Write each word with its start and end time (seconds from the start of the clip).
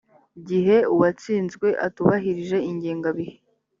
gihe 0.47 0.77
uwatsinzwe 0.93 1.67
atubahirije 1.87 2.57
ingengabihe 2.69 3.33